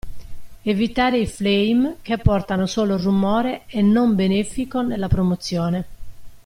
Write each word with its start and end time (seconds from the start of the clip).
Evitare 0.63 1.19
i 1.19 1.27
flame 1.27 1.97
che 2.01 2.17
portano 2.17 2.65
solo 2.65 2.97
rumore 2.97 3.65
e 3.67 3.83
non 3.83 4.15
benefico 4.15 4.81
nella 4.81 5.07
promozione. 5.07 5.85